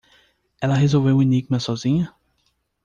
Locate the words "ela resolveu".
0.59-1.17